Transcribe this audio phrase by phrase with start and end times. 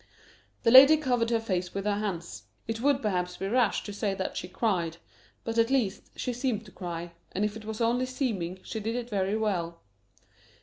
[0.63, 2.45] The lady covered her face with her hands.
[2.67, 4.97] It would, perhaps, be rash to say that she cried;
[5.43, 8.95] but, at least, she seemed to cry, and if it was only seeming, she did
[8.95, 9.79] it very well.